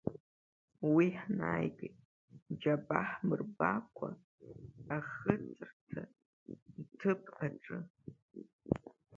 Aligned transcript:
Уи 0.93 1.07
ҳнаигеит 1.21 1.97
џьабаа 2.59 3.05
ҳмырбакәа 3.09 4.09
ахыҵырҭа 4.95 6.01
ҭыԥ 6.97 7.21
аҿы. 7.45 7.77